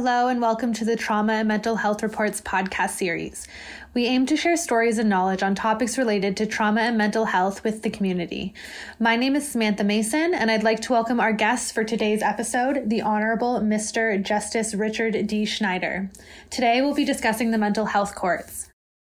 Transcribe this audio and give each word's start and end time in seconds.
Hello, 0.00 0.28
and 0.28 0.40
welcome 0.40 0.74
to 0.74 0.84
the 0.84 0.96
Trauma 0.96 1.32
and 1.32 1.48
Mental 1.48 1.76
Health 1.76 2.02
Reports 2.02 2.40
podcast 2.40 2.90
series. 2.90 3.48
We 3.94 4.06
aim 4.06 4.26
to 4.26 4.36
share 4.36 4.56
stories 4.56 4.98
and 4.98 5.08
knowledge 5.08 5.42
on 5.42 5.54
topics 5.54 5.98
related 5.98 6.36
to 6.36 6.46
trauma 6.46 6.82
and 6.82 6.96
mental 6.96 7.24
health 7.24 7.64
with 7.64 7.82
the 7.82 7.90
community. 7.90 8.54
My 9.00 9.16
name 9.16 9.34
is 9.34 9.48
Samantha 9.48 9.84
Mason, 9.84 10.34
and 10.34 10.50
I'd 10.50 10.62
like 10.62 10.80
to 10.82 10.92
welcome 10.92 11.20
our 11.20 11.32
guests 11.32 11.72
for 11.72 11.84
today's 11.84 12.22
episode, 12.22 12.90
the 12.90 13.02
Honorable 13.02 13.60
Mr. 13.60 14.22
Justice 14.22 14.74
Richard 14.74 15.26
D. 15.26 15.44
Schneider. 15.44 16.10
Today, 16.50 16.80
we'll 16.80 16.94
be 16.94 17.04
discussing 17.04 17.50
the 17.50 17.58
mental 17.58 17.86
health 17.86 18.14
courts. 18.14 18.67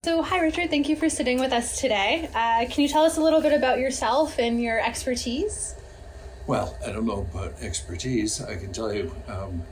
So, 0.06 0.22
hi, 0.22 0.38
Richard. 0.38 0.70
Thank 0.70 0.88
you 0.88 0.94
for 0.94 1.08
sitting 1.08 1.40
with 1.40 1.52
us 1.52 1.80
today. 1.80 2.30
Uh, 2.32 2.64
can 2.70 2.82
you 2.82 2.86
tell 2.86 3.02
us 3.02 3.16
a 3.16 3.20
little 3.20 3.40
bit 3.40 3.52
about 3.52 3.80
yourself 3.80 4.38
and 4.38 4.62
your 4.62 4.78
expertise? 4.78 5.74
Well, 6.46 6.78
I 6.86 6.92
don't 6.92 7.06
know 7.06 7.26
about 7.34 7.60
expertise. 7.60 8.40
I 8.40 8.54
can 8.54 8.72
tell 8.72 8.94
you 8.94 9.12
um, 9.26 9.64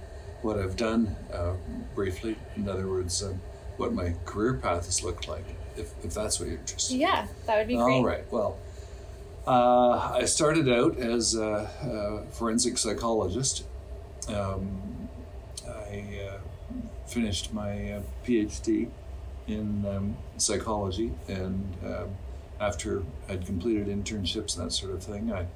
what 0.42 0.59
I've 0.59 0.75
done 0.75 1.15
uh, 1.33 1.52
briefly. 1.95 2.34
In 2.56 2.69
other 2.69 2.89
words, 2.89 3.23
um, 3.23 3.41
what 3.77 3.92
my 3.92 4.16
career 4.25 4.55
path 4.55 4.87
has 4.87 5.05
looked 5.05 5.28
like, 5.28 5.45
if, 5.77 5.92
if 6.05 6.15
that's 6.15 6.41
what 6.41 6.48
you're 6.48 6.59
interested. 6.59 6.97
Yeah, 6.97 7.28
that 7.47 7.56
would 7.56 7.69
be 7.69 7.77
great. 7.77 7.95
All 7.95 8.05
right. 8.05 8.25
Well, 8.33 8.59
uh, 9.47 10.14
I 10.14 10.25
started 10.25 10.69
out 10.69 10.98
as 10.98 11.37
a, 11.37 12.25
a 12.28 12.34
forensic 12.34 12.77
psychologist. 12.77 13.62
Um, 14.27 15.09
I 15.64 16.28
uh, 16.28 16.39
finished 17.06 17.53
my 17.53 17.92
uh, 17.92 18.03
PhD 18.27 18.91
in 19.47 19.84
um, 19.87 20.16
psychology, 20.37 21.12
and 21.29 21.75
um, 21.84 22.16
after 22.61 23.03
I'd 23.29 23.45
completed 23.45 23.89
internships 23.89 24.57
and 24.57 24.67
that 24.67 24.73
sort 24.73 24.93
of 24.93 25.03
thing, 25.03 25.33
I 25.33 25.47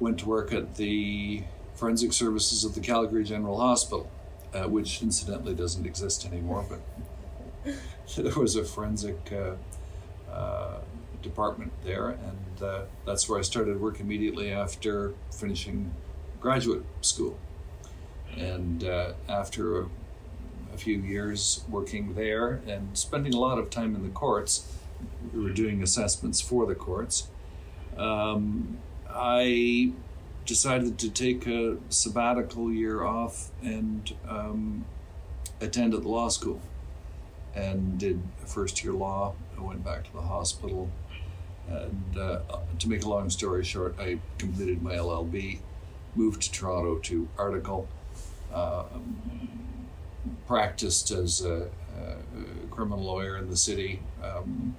went 0.00 0.18
to 0.20 0.26
work 0.26 0.52
at 0.52 0.76
the 0.76 1.44
forensic 1.74 2.12
services 2.12 2.64
of 2.64 2.74
the 2.74 2.80
Calgary 2.80 3.24
General 3.24 3.58
Hospital, 3.58 4.10
uh, 4.52 4.68
which 4.68 5.02
incidentally 5.02 5.54
doesn't 5.54 5.86
exist 5.86 6.26
anymore, 6.26 6.64
but 6.68 7.74
there 8.16 8.34
was 8.34 8.56
a 8.56 8.64
forensic 8.64 9.32
uh, 9.32 10.32
uh, 10.32 10.80
department 11.22 11.72
there, 11.84 12.10
and 12.10 12.62
uh, 12.62 12.82
that's 13.06 13.28
where 13.28 13.38
I 13.38 13.42
started 13.42 13.80
work 13.80 14.00
immediately 14.00 14.52
after 14.52 15.14
finishing 15.32 15.92
graduate 16.40 16.84
school. 17.00 17.38
And 18.36 18.84
uh, 18.84 19.12
after 19.28 19.82
a, 19.82 19.88
a 20.74 20.78
few 20.78 20.98
years 20.98 21.64
working 21.68 22.14
there 22.14 22.60
and 22.66 22.96
spending 22.96 23.32
a 23.32 23.38
lot 23.38 23.58
of 23.58 23.70
time 23.70 23.94
in 23.94 24.02
the 24.02 24.10
courts, 24.10 24.72
we 25.32 25.42
were 25.42 25.50
doing 25.50 25.82
assessments 25.82 26.40
for 26.40 26.66
the 26.66 26.74
courts. 26.74 27.28
Um, 27.96 28.78
I 29.08 29.92
decided 30.46 30.98
to 30.98 31.10
take 31.10 31.46
a 31.46 31.78
sabbatical 31.88 32.72
year 32.72 33.04
off 33.04 33.50
and 33.62 34.12
um, 34.28 34.84
attended 35.60 36.02
the 36.02 36.08
law 36.08 36.28
school 36.28 36.60
and 37.54 37.98
did 37.98 38.20
first 38.44 38.82
year 38.82 38.92
law. 38.92 39.34
I 39.56 39.62
went 39.62 39.84
back 39.84 40.04
to 40.04 40.12
the 40.12 40.22
hospital. 40.22 40.90
And 41.68 42.18
uh, 42.18 42.40
to 42.78 42.88
make 42.88 43.04
a 43.04 43.08
long 43.08 43.30
story 43.30 43.64
short, 43.64 43.98
I 43.98 44.18
completed 44.38 44.82
my 44.82 44.94
LLB, 44.94 45.60
moved 46.14 46.42
to 46.42 46.52
Toronto 46.52 46.98
to 46.98 47.28
Article, 47.38 47.88
uh, 48.52 48.84
practiced 50.46 51.10
as 51.10 51.44
a, 51.44 51.68
a, 51.98 52.16
criminal 52.70 53.04
lawyer 53.04 53.36
in 53.36 53.48
the 53.50 53.56
city. 53.56 54.00
Um, 54.22 54.76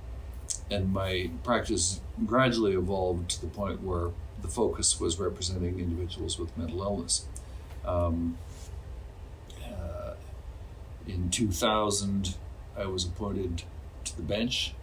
and 0.69 0.91
my 0.91 1.29
practice 1.43 2.01
gradually 2.25 2.73
evolved 2.73 3.29
to 3.31 3.41
the 3.41 3.47
point 3.47 3.81
where 3.83 4.09
the 4.41 4.47
focus 4.47 4.99
was 4.99 5.19
representing 5.19 5.79
individuals 5.79 6.37
with 6.37 6.55
mental 6.57 6.81
illness. 6.83 7.25
Um, 7.85 8.37
uh, 9.63 10.15
in 11.07 11.29
2000, 11.29 12.35
I 12.77 12.85
was 12.85 13.05
appointed 13.05 13.63
to 14.05 14.15
the 14.15 14.23
bench, 14.23 14.73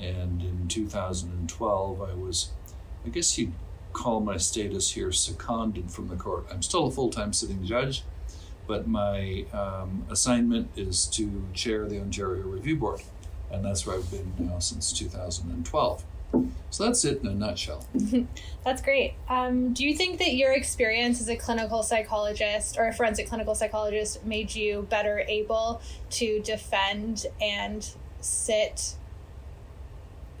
and 0.00 0.42
in 0.42 0.68
2012, 0.68 2.02
I 2.02 2.14
was, 2.14 2.50
I 3.06 3.10
guess 3.10 3.38
you'd 3.38 3.52
call 3.92 4.20
my 4.20 4.36
status 4.36 4.92
here 4.92 5.12
seconded 5.12 5.90
from 5.90 6.08
the 6.08 6.16
court. 6.16 6.46
I'm 6.50 6.62
still 6.62 6.86
a 6.86 6.90
full 6.90 7.10
time 7.10 7.32
sitting 7.32 7.64
judge, 7.64 8.02
but 8.66 8.86
my 8.86 9.44
um, 9.52 10.06
assignment 10.10 10.70
is 10.76 11.06
to 11.06 11.46
chair 11.52 11.86
the 11.86 12.00
Ontario 12.00 12.42
Review 12.42 12.76
Board, 12.76 13.02
and 13.50 13.64
that's 13.64 13.86
where 13.86 13.96
I've 13.96 14.10
been 14.10 14.32
now 14.38 14.58
since 14.58 14.92
2012. 14.92 16.04
So 16.70 16.84
that's 16.84 17.04
it 17.04 17.20
in 17.20 17.28
a 17.28 17.34
nutshell. 17.34 17.86
that's 18.64 18.82
great. 18.82 19.14
Um, 19.28 19.72
do 19.72 19.84
you 19.84 19.94
think 19.94 20.18
that 20.18 20.34
your 20.34 20.52
experience 20.52 21.20
as 21.20 21.28
a 21.28 21.36
clinical 21.36 21.84
psychologist 21.84 22.76
or 22.76 22.88
a 22.88 22.92
forensic 22.92 23.28
clinical 23.28 23.54
psychologist 23.54 24.24
made 24.24 24.54
you 24.54 24.86
better 24.90 25.20
able 25.28 25.80
to 26.10 26.40
defend 26.40 27.26
and 27.40 27.88
sit 28.20 28.94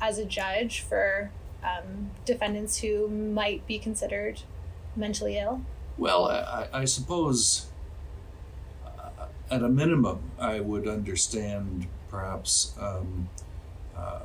as 0.00 0.18
a 0.18 0.24
judge 0.24 0.80
for 0.80 1.30
um, 1.62 2.10
defendants 2.24 2.78
who 2.78 3.08
might 3.08 3.64
be 3.66 3.78
considered 3.78 4.40
mentally 4.96 5.38
ill? 5.38 5.62
Well, 5.96 6.26
I, 6.26 6.66
I 6.72 6.84
suppose 6.84 7.68
at 9.50 9.62
a 9.62 9.68
minimum, 9.68 10.30
I 10.38 10.60
would 10.60 10.88
understand 10.88 11.86
perhaps. 12.08 12.74
Um, 12.80 13.28
uh, 13.96 14.20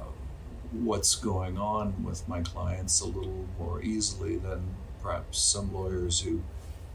what's 0.72 1.16
going 1.16 1.57
on 1.57 2.03
with 2.03 2.28
my 2.28 2.41
clients 2.41 3.02
a 3.02 3.06
little 3.06 3.46
more 3.58 3.81
easily 3.81 4.38
than 4.38 4.62
perhaps 5.02 5.40
some 5.40 5.74
lawyers 5.74 6.22
who 6.22 6.41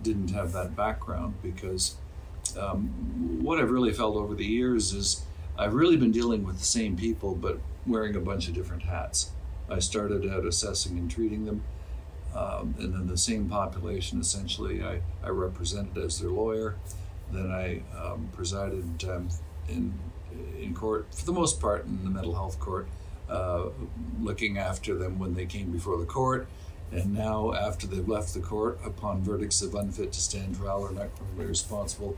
didn't 0.03 0.31
have 0.31 0.53
that 0.53 0.77
background 0.77 1.35
because 1.43 1.97
um, 2.59 3.41
what 3.43 3.59
I've 3.59 3.71
really 3.71 3.93
felt 3.93 4.17
over 4.17 4.35
the 4.35 4.45
years 4.45 4.93
is 4.93 5.25
I've 5.59 5.75
really 5.75 5.97
been 5.97 6.13
dealing 6.13 6.45
with 6.45 6.59
the 6.59 6.65
same 6.65 6.97
people 6.97 7.35
but 7.35 7.59
wearing 7.87 8.15
a 8.15 8.21
bunch 8.21 8.49
of 8.49 8.55
different 8.55 8.85
hats. 8.85 9.31
I 9.69 9.79
started 9.79 10.29
out 10.31 10.45
assessing 10.45 10.99
and 10.99 11.11
treating 11.11 11.47
them, 11.47 11.65
um, 12.35 12.75
and 12.79 12.93
then 12.93 13.07
the 13.07 13.17
same 13.17 13.49
population 13.49 14.21
essentially 14.21 14.85
I, 14.85 15.01
I 15.23 15.31
represented 15.31 15.97
as 15.99 16.21
their 16.21 16.31
lawyer. 16.31 16.77
Then 17.33 17.51
I 17.51 17.83
um, 17.99 18.29
presided 18.33 19.05
um, 19.09 19.29
in, 19.69 19.93
in 20.61 20.75
court, 20.75 21.07
for 21.15 21.25
the 21.25 21.33
most 21.33 21.61
part, 21.61 21.85
in 21.87 22.05
the 22.05 22.11
mental 22.11 22.35
health 22.35 22.59
court 22.61 22.87
uh, 23.29 23.67
looking 24.21 24.59
after 24.59 24.95
them 24.95 25.19
when 25.19 25.35
they 25.35 25.47
came 25.47 25.71
before 25.71 25.99
the 25.99 26.07
court. 26.07 26.47
And 26.93 27.15
now, 27.15 27.53
after 27.55 27.87
they've 27.87 28.09
left 28.09 28.35
the 28.35 28.41
court, 28.41 28.79
upon 28.85 29.23
verdicts 29.23 29.63
of 29.63 29.75
unfit 29.75 30.13
to 30.13 30.21
stand 30.21 30.57
trial 30.57 30.83
or 30.83 30.93
not 30.93 31.15
criminally 31.17 31.47
responsible, 31.47 32.17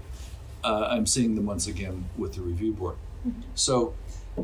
uh, 0.65 0.89
I'm 0.91 1.07
seeing 1.07 1.35
them 1.35 1.47
once 1.47 1.67
again 1.67 2.11
with 2.19 2.35
the 2.35 2.43
review 2.43 2.73
board. 2.73 2.97
So, 3.55 3.95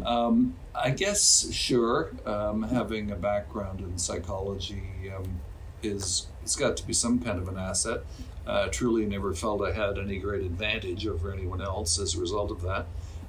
um, 0.04 0.54
I 0.74 0.90
guess, 0.90 1.52
sure, 1.52 2.12
um, 2.24 2.62
having 2.62 3.10
a 3.10 3.16
background 3.16 3.80
in 3.80 3.98
psychology 3.98 5.12
um, 5.14 5.40
is 5.84 6.26
it's 6.42 6.56
got 6.56 6.76
to 6.78 6.86
be 6.86 6.92
some 6.92 7.20
kind 7.20 7.38
of 7.38 7.48
an 7.48 7.58
asset. 7.58 8.00
Uh, 8.46 8.68
truly, 8.68 9.06
never 9.06 9.34
felt 9.34 9.62
I 9.62 9.72
had 9.72 9.98
any 9.98 10.18
great 10.18 10.42
advantage 10.42 11.06
over 11.06 11.32
anyone 11.32 11.60
else 11.60 11.98
as 11.98 12.14
a 12.16 12.20
result 12.20 12.50
of 12.50 12.62
that. 12.62 12.86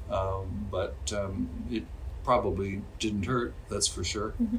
Um, 0.10 0.68
but 0.72 0.96
um, 1.16 1.50
it 1.72 1.84
probably 2.24 2.82
didn't 3.00 3.26
hurt, 3.26 3.54
that's 3.70 3.88
for 3.88 4.04
sure. 4.04 4.34
Mm-hmm. 4.42 4.58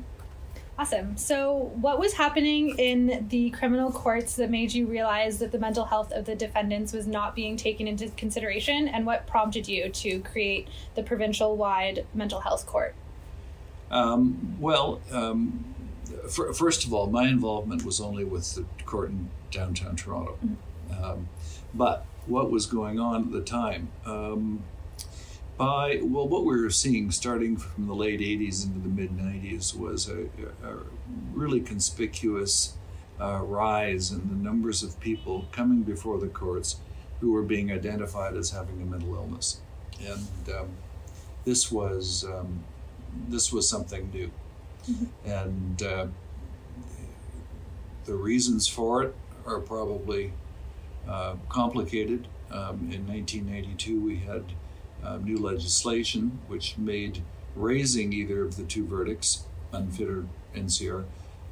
Awesome. 0.77 1.17
So, 1.17 1.73
what 1.77 2.01
was 2.01 2.15
happening 2.15 2.77
in 2.79 3.29
the 3.31 3.51
criminal 3.51 3.93
courts 3.93 4.35
that 4.37 4.51
made 4.51 4.73
you 4.73 4.87
realize 4.87 5.39
that 5.39 5.53
the 5.53 5.59
mental 5.59 5.85
health 5.85 6.11
of 6.11 6.25
the 6.25 6.35
defendants 6.35 6.93
was 6.93 7.07
not 7.07 7.37
being 7.37 7.57
taken 7.57 7.87
into 7.87 8.09
consideration, 8.11 8.89
and 8.89 9.07
what 9.07 9.25
prompted 9.29 9.69
you 9.69 9.89
to 9.89 10.19
create 10.21 10.67
the 10.97 11.05
provincial 11.05 11.57
wide 11.57 12.07
mental 12.13 12.41
health 12.41 12.67
court? 12.67 12.97
Um, 13.93 14.57
well, 14.59 15.01
um, 15.13 15.74
first 16.29 16.85
of 16.85 16.93
all, 16.93 17.07
my 17.07 17.29
involvement 17.29 17.85
was 17.85 18.01
only 18.01 18.25
with 18.25 18.55
the 18.55 18.65
court 18.85 19.11
in 19.11 19.31
downtown 19.51 19.97
Toronto. 19.97 20.39
Mm-hmm. 20.45 21.05
Um, 21.05 21.29
but 21.73 22.07
what 22.27 22.51
was 22.51 22.67
going 22.67 22.99
on 22.99 23.25
at 23.25 23.33
the 23.33 23.41
time? 23.43 23.89
Um, 24.07 24.65
by 25.57 26.01
well, 26.03 26.27
what 26.27 26.45
we 26.45 26.61
were 26.61 26.71
seeing 26.71 27.11
starting 27.11 27.57
from 27.57 27.87
the 27.87 27.95
late 27.95 28.21
'80s 28.21 28.67
into 28.67 28.81
the 28.81 28.89
mid 28.89 29.17
'90s 29.17 29.77
was 29.77 30.09
a, 30.09 30.23
a 30.67 30.79
really 31.33 31.61
conspicuous 31.61 32.75
uh, 33.21 33.41
rise 33.43 34.11
in 34.11 34.29
the 34.29 34.35
numbers 34.35 34.83
of 34.83 34.99
people 35.01 35.47
coming 35.53 35.83
before 35.83 36.19
the 36.19 36.27
courts 36.27 36.77
who 37.21 37.31
were 37.31 37.43
being 37.43 37.71
identified 37.71 38.35
as 38.35 38.51
having 38.51 38.83
a 38.83 38.85
mental 38.85 39.15
illness, 39.15 39.61
and 40.05 40.55
um, 40.55 40.69
this 41.45 41.71
was 41.71 42.25
um, 42.25 42.65
this 43.29 43.53
was 43.53 43.69
something 43.69 44.11
new, 44.13 44.31
mm-hmm. 44.89 45.29
and 45.29 45.83
uh, 45.83 46.07
the 48.05 48.15
reasons 48.15 48.69
for 48.69 49.03
it 49.03 49.15
are 49.47 49.61
probably 49.61 50.33
uh, 51.09 51.35
complicated. 51.49 52.29
Um, 52.51 52.89
in 52.93 53.07
1982, 53.07 54.01
we 54.01 54.19
had 54.19 54.45
uh, 55.03 55.19
new 55.19 55.37
legislation 55.37 56.39
which 56.47 56.79
made 56.79 57.23
raising 57.55 58.13
either 58.13 58.45
of 58.45 58.57
the 58.57 58.65
two 58.65 58.87
verdicts, 58.87 59.45
unfit 59.73 60.09
or 60.09 60.25
NCR, 60.55 61.05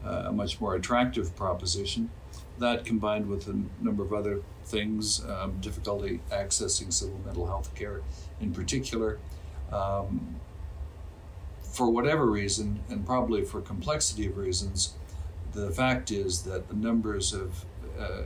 uh, 0.04 0.08
a 0.26 0.32
much 0.32 0.60
more 0.60 0.74
attractive 0.74 1.34
proposition. 1.36 2.10
That 2.58 2.84
combined 2.84 3.28
with 3.28 3.48
a 3.48 3.58
number 3.80 4.04
of 4.04 4.12
other 4.12 4.42
things, 4.64 5.24
um, 5.24 5.58
difficulty 5.60 6.20
accessing 6.30 6.92
civil 6.92 7.18
mental 7.24 7.46
health 7.46 7.74
care 7.74 8.02
in 8.40 8.52
particular, 8.52 9.18
um, 9.72 10.36
for 11.72 11.90
whatever 11.90 12.26
reason, 12.26 12.80
and 12.90 13.04
probably 13.04 13.44
for 13.44 13.60
complexity 13.60 14.26
of 14.26 14.36
reasons, 14.36 14.94
the 15.52 15.70
fact 15.70 16.10
is 16.10 16.42
that 16.42 16.68
the 16.68 16.74
numbers 16.74 17.32
of 17.32 17.64
uh, 17.98 18.22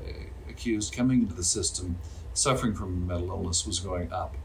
accused 0.49 0.93
coming 0.93 1.23
into 1.23 1.35
the 1.35 1.45
system 1.45 1.97
suffering 2.35 2.75
from 2.75 3.07
mental 3.07 3.29
illness 3.29 3.67
was 3.67 3.81
going 3.81 4.13
up. 4.13 4.37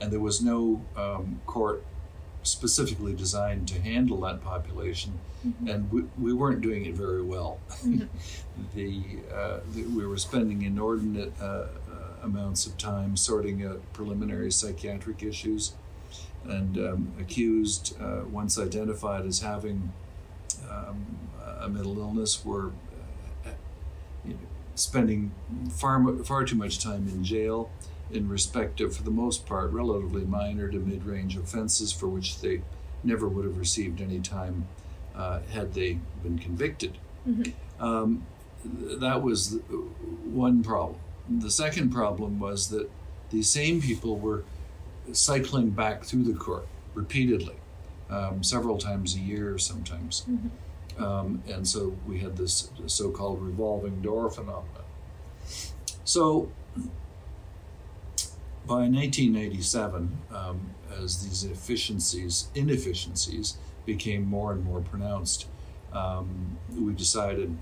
And 0.00 0.12
there 0.12 0.20
was 0.20 0.42
no 0.42 0.82
um, 0.96 1.40
court 1.46 1.84
specifically 2.42 3.14
designed 3.14 3.66
to 3.68 3.80
handle 3.80 4.20
that 4.20 4.42
population, 4.42 5.18
mm-hmm. 5.46 5.68
and 5.68 5.90
we, 5.90 6.02
we, 6.18 6.32
weren't 6.34 6.60
doing 6.60 6.84
it 6.84 6.94
very 6.94 7.22
well. 7.22 7.58
Mm-hmm. 7.82 8.04
the, 8.74 9.02
uh, 9.34 9.60
the, 9.72 9.84
we 9.84 10.06
were 10.06 10.18
spending 10.18 10.62
inordinate 10.62 11.32
uh, 11.40 11.44
uh, 11.44 11.68
amounts 12.22 12.66
of 12.66 12.76
time 12.76 13.16
sorting 13.16 13.64
out 13.64 13.80
preliminary 13.94 14.52
psychiatric 14.52 15.22
issues, 15.22 15.72
and 16.46 16.78
um, 16.78 17.12
accused, 17.18 17.96
uh, 18.00 18.22
once 18.30 18.58
identified 18.58 19.24
as 19.26 19.40
having 19.40 19.92
um, 20.70 21.06
a 21.60 21.68
mental 21.68 21.98
illness, 21.98 22.44
were 22.44 22.72
uh, 23.46 23.50
you 24.24 24.34
know, 24.34 24.38
spending 24.74 25.32
far 25.70 26.16
far 26.24 26.44
too 26.44 26.56
much 26.56 26.78
time 26.78 27.08
in 27.08 27.24
jail 27.24 27.70
in 28.10 28.28
respect 28.28 28.80
of, 28.80 28.96
for 28.96 29.02
the 29.02 29.10
most 29.10 29.46
part, 29.46 29.70
relatively 29.72 30.24
minor 30.24 30.68
to 30.68 30.78
mid-range 30.78 31.36
offenses 31.36 31.92
for 31.92 32.08
which 32.08 32.40
they 32.40 32.62
never 33.02 33.28
would 33.28 33.44
have 33.44 33.58
received 33.58 34.00
any 34.00 34.20
time 34.20 34.66
uh, 35.14 35.40
had 35.52 35.74
they 35.74 35.98
been 36.22 36.38
convicted. 36.38 36.98
Mm-hmm. 37.28 37.84
Um, 37.84 38.26
that 38.64 39.22
was 39.22 39.58
one 40.24 40.62
problem. 40.62 40.98
The 41.28 41.50
second 41.50 41.90
problem 41.90 42.38
was 42.38 42.68
that 42.68 42.90
these 43.30 43.50
same 43.50 43.80
people 43.80 44.18
were 44.18 44.44
cycling 45.12 45.70
back 45.70 46.04
through 46.04 46.24
the 46.24 46.34
court 46.34 46.66
repeatedly, 46.94 47.56
um, 48.10 48.42
several 48.42 48.78
times 48.78 49.14
a 49.14 49.20
year 49.20 49.58
sometimes. 49.58 50.24
Mm-hmm. 50.28 51.02
Um, 51.02 51.42
and 51.48 51.66
so 51.66 51.96
we 52.06 52.20
had 52.20 52.36
this 52.36 52.70
so 52.86 53.10
called 53.10 53.42
revolving 53.42 54.00
door 54.00 54.30
phenomenon. 54.30 54.84
So 56.04 56.50
by 58.66 58.88
1987, 58.88 60.18
um, 60.32 60.70
as 60.98 61.24
these 61.24 61.44
efficiencies, 61.44 62.48
inefficiencies 62.54 63.58
became 63.84 64.24
more 64.24 64.52
and 64.52 64.64
more 64.64 64.80
pronounced, 64.80 65.46
um, 65.92 66.58
we 66.76 66.92
decided. 66.92 67.56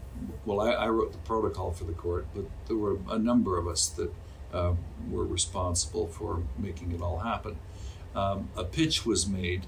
Well, 0.46 0.60
I, 0.60 0.70
I, 0.72 0.88
wrote 0.88 1.12
the 1.12 1.18
protocol 1.18 1.72
for 1.72 1.84
the 1.84 1.92
court, 1.92 2.26
but 2.34 2.44
there 2.66 2.76
were 2.76 2.98
a 3.10 3.18
number 3.18 3.58
of 3.58 3.66
us 3.66 3.88
that 3.90 4.10
uh, 4.52 4.75
were 5.10 5.25
responsible 5.25 6.06
for 6.08 6.43
making 6.58 6.93
it 6.93 7.00
all 7.00 7.19
happen. 7.19 7.56
Um, 8.14 8.49
a 8.56 8.64
pitch 8.64 9.06
was 9.06 9.26
made 9.26 9.66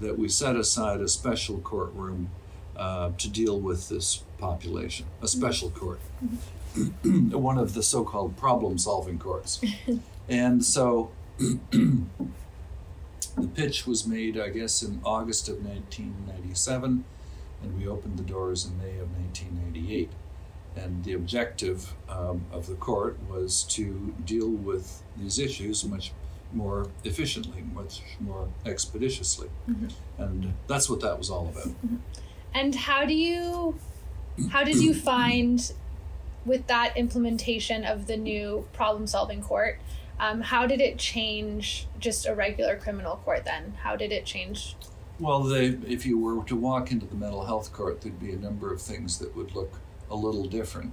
that 0.00 0.18
we 0.18 0.28
set 0.28 0.56
aside 0.56 1.00
a 1.00 1.08
special 1.08 1.58
courtroom 1.58 2.30
uh, 2.76 3.12
to 3.16 3.28
deal 3.30 3.58
with 3.58 3.88
this 3.88 4.22
population, 4.38 5.06
a 5.22 5.28
special 5.28 5.70
court, 5.70 5.98
one 7.02 7.56
of 7.56 7.72
the 7.74 7.82
so 7.82 8.04
called 8.04 8.36
problem 8.36 8.76
solving 8.76 9.18
courts. 9.18 9.62
and 10.28 10.62
so 10.64 11.10
the 11.38 12.04
pitch 13.54 13.86
was 13.86 14.06
made, 14.06 14.38
I 14.38 14.50
guess, 14.50 14.82
in 14.82 15.00
August 15.04 15.48
of 15.48 15.64
1997, 15.64 17.04
and 17.62 17.78
we 17.78 17.88
opened 17.88 18.18
the 18.18 18.22
doors 18.22 18.66
in 18.66 18.76
May 18.76 18.98
of 18.98 19.10
1998. 19.16 20.10
And 20.76 21.04
the 21.04 21.14
objective 21.14 21.94
um, 22.08 22.44
of 22.52 22.66
the 22.66 22.74
court 22.74 23.18
was 23.28 23.64
to 23.70 24.14
deal 24.24 24.50
with 24.50 25.02
these 25.16 25.38
issues 25.38 25.84
much 25.84 26.12
more 26.52 26.88
efficiently, 27.04 27.62
much 27.74 28.02
more 28.20 28.48
expeditiously. 28.64 29.48
Mm-hmm. 29.68 30.22
And 30.22 30.54
that's 30.66 30.88
what 30.88 31.00
that 31.00 31.18
was 31.18 31.30
all 31.30 31.48
about. 31.48 31.68
Mm-hmm. 31.68 31.96
And 32.54 32.74
how 32.74 33.04
do 33.04 33.14
you 33.14 33.78
how 34.50 34.64
did 34.64 34.76
you 34.76 34.94
find 34.94 35.72
with 36.44 36.66
that 36.66 36.96
implementation 36.96 37.84
of 37.84 38.06
the 38.06 38.16
new 38.16 38.66
problem 38.72 39.06
solving 39.06 39.42
court 39.42 39.78
um, 40.18 40.40
how 40.40 40.66
did 40.66 40.80
it 40.80 40.98
change 40.98 41.86
just 41.98 42.26
a 42.26 42.34
regular 42.34 42.76
criminal 42.76 43.16
court 43.16 43.44
then 43.44 43.74
how 43.82 43.96
did 43.96 44.12
it 44.12 44.24
change 44.24 44.76
well 45.18 45.42
they, 45.42 45.66
if 45.66 46.06
you 46.06 46.18
were 46.18 46.44
to 46.44 46.56
walk 46.56 46.92
into 46.92 47.06
the 47.06 47.14
mental 47.14 47.44
health 47.44 47.72
court 47.72 48.00
there'd 48.00 48.20
be 48.20 48.32
a 48.32 48.38
number 48.38 48.72
of 48.72 48.80
things 48.80 49.18
that 49.18 49.34
would 49.36 49.54
look 49.54 49.80
a 50.10 50.16
little 50.16 50.44
different 50.44 50.92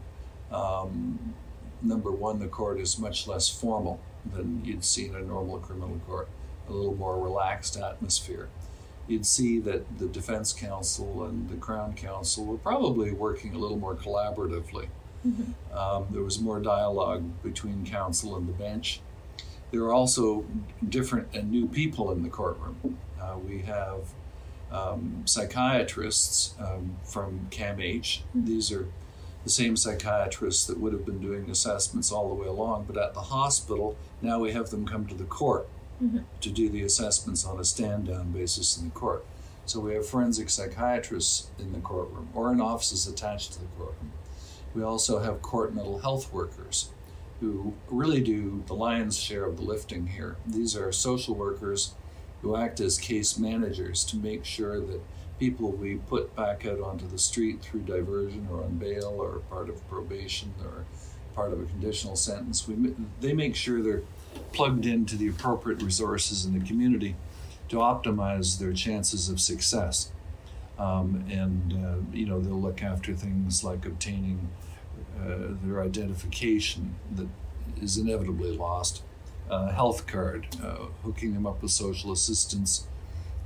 um, 0.52 1.34
number 1.82 2.12
one 2.12 2.40
the 2.40 2.48
court 2.48 2.80
is 2.80 2.98
much 2.98 3.28
less 3.28 3.50
formal 3.50 4.00
than 4.34 4.64
you'd 4.64 4.86
see 4.86 5.08
in 5.08 5.16
a 5.16 5.22
normal 5.22 5.58
criminal 5.60 6.00
court 6.08 6.30
a 6.70 6.72
little 6.72 6.96
more 6.96 7.20
relaxed 7.20 7.78
atmosphere 7.78 8.48
you'd 9.08 9.26
see 9.26 9.60
that 9.60 10.00
the 10.00 10.08
defense 10.08 10.54
counsel 10.54 11.26
and 11.26 11.50
the 11.50 11.56
crown 11.58 11.94
counsel 11.94 12.46
were 12.46 12.58
probably 12.58 13.12
working 13.12 13.54
a 13.54 13.58
little 13.58 13.78
more 13.78 13.96
collaboratively. 13.96 14.88
Mm-hmm. 15.28 15.78
Um, 15.78 16.08
there 16.12 16.22
was 16.22 16.40
more 16.40 16.60
dialogue 16.60 17.24
between 17.44 17.86
counsel 17.86 18.36
and 18.36 18.48
the 18.48 18.54
bench. 18.54 19.02
There 19.72 19.82
are 19.82 19.94
also 19.94 20.46
different 20.88 21.30
and 21.34 21.52
new 21.52 21.68
people 21.68 22.12
in 22.12 22.24
the 22.24 22.30
courtroom. 22.30 22.98
Uh, 23.20 23.38
we 23.38 23.60
have 23.60 24.02
um, 24.72 25.24
psychiatrists 25.26 26.56
um, 26.60 26.98
from 27.04 27.48
CAMH. 27.52 28.20
Mm-hmm. 28.20 28.46
These 28.46 28.72
are 28.72 28.88
the 29.44 29.50
same 29.50 29.76
psychiatrists 29.76 30.66
that 30.68 30.80
would 30.80 30.94
have 30.94 31.06
been 31.06 31.20
doing 31.20 31.50
assessments 31.50 32.12
all 32.12 32.30
the 32.30 32.36
way 32.36 32.48
along, 32.48 32.86
but 32.86 32.98
at 32.98 33.14
the 33.14 33.22
hospital, 33.22 33.98
now 34.22 34.40
we 34.40 34.52
have 34.54 34.70
them 34.70 34.86
come 34.86 35.06
to 35.06 35.16
the 35.16 35.26
court 35.26 35.68
mm-hmm. 36.02 36.20
to 36.42 36.50
do 36.50 36.70
the 36.70 36.82
assessments 36.82 37.46
on 37.46 37.60
a 37.60 37.66
stand 37.66 38.08
down 38.08 38.32
basis 38.32 38.78
in 38.78 38.86
the 38.86 38.92
court. 38.92 39.26
So 39.66 39.80
we 39.80 39.94
have 39.94 40.08
forensic 40.08 40.50
psychiatrists 40.50 41.50
in 41.58 41.74
the 41.74 41.80
courtroom 41.80 42.30
or 42.34 42.52
in 42.52 42.60
offices 42.60 43.08
attached 43.08 43.54
to 43.54 43.60
the 43.60 43.68
courtroom. 43.78 44.12
We 44.74 44.84
also 44.84 45.20
have 45.20 45.42
court 45.42 45.74
mental 45.74 46.00
health 46.00 46.34
workers 46.34 46.90
who 47.40 47.74
really 47.90 48.22
do 48.22 48.64
the 48.68 48.74
lion's 48.74 49.18
share 49.18 49.46
of 49.46 49.58
the 49.58 49.64
lifting 49.64 50.08
here. 50.08 50.38
These 50.46 50.76
are 50.76 50.92
social 50.92 51.36
workers 51.36 51.94
who 52.42 52.56
act 52.56 52.80
as 52.80 52.98
case 52.98 53.38
managers 53.38 54.04
to 54.06 54.18
make 54.18 54.46
sure 54.46 54.80
that 54.80 55.02
people 55.40 55.72
we 55.72 55.96
put 55.96 56.36
back 56.36 56.66
out 56.66 56.80
onto 56.80 57.08
the 57.08 57.18
street 57.18 57.62
through 57.62 57.82
diversion 57.82 58.48
or 58.52 58.64
on 58.64 58.78
bail 58.78 59.16
or 59.18 59.40
part 59.50 59.70
of 59.70 59.88
probation 59.90 60.54
or 60.64 60.86
part 61.36 61.52
of 61.52 61.62
a 61.62 61.66
conditional 61.66 62.16
sentence, 62.16 62.68
we, 62.68 62.94
they 63.20 63.34
make 63.34 63.56
sure 63.56 63.82
they're 63.82 64.04
plugged 64.52 64.86
into 64.86 65.16
the 65.16 65.28
appropriate 65.28 65.82
resources 65.82 66.46
in 66.46 66.58
the 66.58 66.66
community 66.66 67.16
to 67.70 67.78
optimize 67.78 68.60
their 68.60 68.74
chances 68.74 69.30
of 69.30 69.40
success. 69.40 70.12
Um, 70.78 71.26
and 71.30 71.74
uh, 71.74 72.16
you 72.16 72.26
know 72.26 72.40
they'll 72.40 72.60
look 72.60 72.82
after 72.82 73.14
things 73.14 73.64
like 73.64 73.86
obtaining 73.86 74.50
uh, 75.20 75.54
their 75.64 75.82
identification 75.82 76.96
that 77.16 77.28
is 77.82 77.98
inevitably 77.98 78.58
lost, 78.58 79.04
uh, 79.50 79.72
health 79.72 80.08
card, 80.08 80.48
uh, 80.64 80.88
hooking 81.04 81.34
them 81.34 81.46
up 81.46 81.62
with 81.62 81.72
social 81.72 82.12
assistance, 82.12 82.88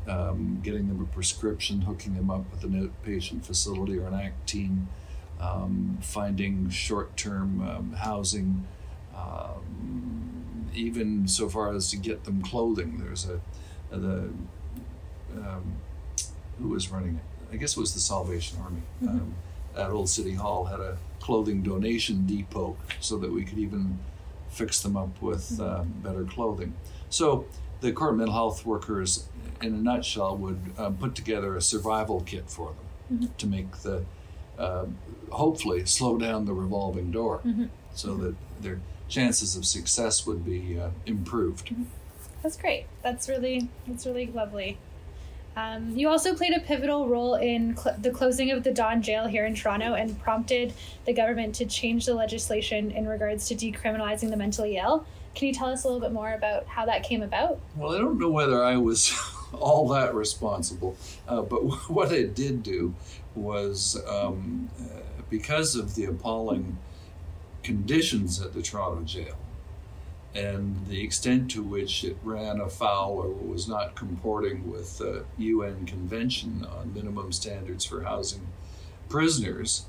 um, 0.07 0.59
getting 0.63 0.87
them 0.87 1.01
a 1.01 1.13
prescription, 1.13 1.81
hooking 1.81 2.15
them 2.15 2.29
up 2.29 2.49
with 2.51 2.63
an 2.63 2.73
outpatient 3.05 3.45
facility 3.45 3.97
or 3.97 4.07
an 4.07 4.13
ACT 4.13 4.47
team, 4.47 4.87
um, 5.39 5.97
finding 6.01 6.69
short-term 6.69 7.61
um, 7.61 7.93
housing. 7.93 8.65
Um, 9.15 10.69
even 10.73 11.27
so 11.27 11.49
far 11.49 11.73
as 11.73 11.89
to 11.89 11.97
get 11.97 12.23
them 12.23 12.41
clothing. 12.41 12.99
There's 13.03 13.27
a, 13.27 13.39
the 13.89 14.29
um, 15.35 15.73
who 16.59 16.69
was 16.69 16.89
running 16.91 17.15
it? 17.15 17.53
I 17.53 17.57
guess 17.57 17.77
it 17.77 17.79
was 17.79 17.93
the 17.93 17.99
Salvation 17.99 18.57
Army. 18.61 18.81
Mm-hmm. 19.01 19.09
Um, 19.09 19.35
at 19.75 19.91
Old 19.91 20.09
City 20.09 20.33
Hall 20.33 20.65
had 20.65 20.79
a 20.79 20.97
clothing 21.19 21.61
donation 21.61 22.25
depot 22.25 22.75
so 22.99 23.17
that 23.17 23.31
we 23.31 23.43
could 23.43 23.59
even 23.59 23.99
fix 24.49 24.81
them 24.81 24.95
up 24.97 25.21
with 25.21 25.51
mm-hmm. 25.51 25.63
uh, 25.63 25.83
better 26.09 26.23
clothing. 26.23 26.73
So 27.09 27.45
the 27.81 27.91
court 27.91 28.15
mental 28.15 28.33
health 28.33 28.65
workers, 28.65 29.27
in 29.61 29.73
a 29.73 29.77
nutshell, 29.77 30.37
would 30.37 30.59
um, 30.77 30.97
put 30.97 31.15
together 31.15 31.55
a 31.55 31.61
survival 31.61 32.21
kit 32.21 32.49
for 32.49 32.73
them 33.09 33.19
mm-hmm. 33.19 33.35
to 33.37 33.47
make 33.47 33.71
the 33.77 34.03
uh, 34.57 34.85
hopefully 35.29 35.85
slow 35.85 36.17
down 36.17 36.45
the 36.45 36.53
revolving 36.53 37.11
door 37.11 37.41
mm-hmm. 37.45 37.65
so 37.93 38.15
that 38.15 38.35
they're 38.61 38.79
chances 39.07 39.55
of 39.55 39.65
success 39.65 40.25
would 40.25 40.45
be 40.45 40.79
uh, 40.79 40.89
improved. 41.05 41.67
Mm-hmm. 41.67 41.83
That's 42.43 42.57
great. 42.57 42.85
That's 43.01 43.27
really 43.27 43.69
that's 43.87 44.05
really 44.05 44.27
lovely. 44.27 44.77
Um, 45.57 45.97
you 45.97 46.07
also 46.07 46.35
played 46.35 46.53
a 46.53 46.59
pivotal 46.59 47.09
role 47.09 47.33
in 47.33 47.75
cl- 47.75 47.97
the 47.99 48.11
closing 48.11 48.51
of 48.51 48.63
the 48.63 48.71
Don 48.71 49.01
Jail 49.01 49.25
here 49.25 49.43
in 49.47 49.55
Toronto 49.55 49.95
and 49.95 50.21
prompted 50.21 50.71
the 51.05 51.13
government 51.13 51.55
to 51.55 51.65
change 51.65 52.05
the 52.05 52.13
legislation 52.13 52.91
in 52.91 53.07
regards 53.07 53.47
to 53.47 53.55
decriminalizing 53.55 54.29
the 54.29 54.37
mentally 54.37 54.77
ill. 54.77 55.03
Can 55.33 55.47
you 55.47 55.55
tell 55.55 55.69
us 55.69 55.83
a 55.83 55.87
little 55.87 55.99
bit 55.99 56.11
more 56.11 56.33
about 56.33 56.67
how 56.67 56.85
that 56.85 57.01
came 57.01 57.23
about? 57.23 57.59
Well, 57.75 57.95
I 57.95 57.97
don't 57.97 58.19
know 58.19 58.29
whether 58.29 58.63
I 58.63 58.77
was 58.77 59.11
all 59.53 59.87
that 59.87 60.13
responsible. 60.13 60.95
Uh, 61.27 61.41
but 61.41 61.59
what 61.89 62.11
I 62.11 62.23
did 62.23 62.61
do 62.61 62.93
was 63.33 63.99
um, 64.07 64.69
uh, 64.79 64.99
because 65.31 65.75
of 65.75 65.95
the 65.95 66.05
appalling 66.05 66.77
conditions 67.63 68.39
at 68.39 68.53
the 68.53 68.61
Toronto 68.61 69.03
jail 69.05 69.35
and 70.35 70.85
the 70.87 71.01
extent 71.03 71.49
to 71.51 71.63
which 71.63 72.03
it 72.03 72.17
ran 72.23 72.59
afoul 72.59 73.13
or 73.13 73.29
was 73.29 73.67
not 73.67 73.95
comporting 73.95 74.69
with 74.69 74.97
the 74.99 75.25
UN 75.37 75.85
Convention 75.85 76.65
on 76.77 76.93
minimum 76.93 77.31
standards 77.31 77.85
for 77.85 78.03
housing 78.03 78.47
prisoners, 79.09 79.85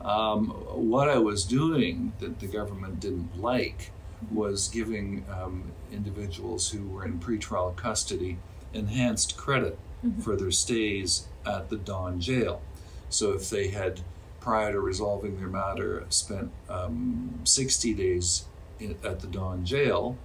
um, 0.00 0.48
what 0.48 1.08
I 1.08 1.18
was 1.18 1.44
doing 1.44 2.12
that 2.18 2.40
the 2.40 2.46
government 2.46 3.00
didn't 3.00 3.40
like 3.40 3.90
was 4.30 4.68
giving 4.68 5.24
um, 5.30 5.72
individuals 5.92 6.70
who 6.70 6.86
were 6.88 7.04
in 7.04 7.18
pretrial 7.18 7.74
custody 7.74 8.38
enhanced 8.72 9.36
credit 9.36 9.78
mm-hmm. 10.04 10.20
for 10.20 10.36
their 10.36 10.50
stays 10.50 11.28
at 11.46 11.68
the 11.70 11.76
Don 11.76 12.20
jail. 12.20 12.60
So 13.08 13.32
if 13.32 13.48
they 13.50 13.68
had, 13.68 14.00
prior 14.40 14.72
to 14.72 14.80
resolving 14.80 15.38
their 15.38 15.48
matter, 15.48 16.04
spent 16.08 16.50
um, 16.68 17.40
60 17.44 17.94
days 17.94 18.44
in, 18.78 18.96
at 19.04 19.20
the 19.20 19.26
Don 19.26 19.64
jail, 19.64 20.16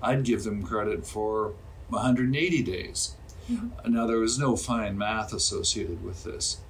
I'd 0.00 0.24
give 0.24 0.44
them 0.44 0.62
credit 0.62 1.06
for 1.06 1.54
180 1.88 2.62
days. 2.62 3.14
Mm-hmm. 3.50 3.92
Now, 3.92 4.06
there 4.06 4.18
was 4.18 4.38
no 4.38 4.56
fine 4.56 4.96
math 4.96 5.32
associated 5.32 6.04
with 6.04 6.24
this, 6.24 6.60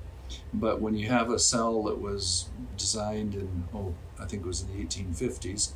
but 0.52 0.80
when 0.80 0.94
you 0.94 1.08
have 1.08 1.30
a 1.30 1.38
cell 1.38 1.82
that 1.84 2.00
was 2.00 2.48
designed 2.76 3.34
in, 3.34 3.64
oh, 3.74 3.94
I 4.18 4.24
think 4.24 4.44
it 4.44 4.48
was 4.48 4.62
in 4.62 4.68
the 4.68 4.84
1850s, 4.84 5.72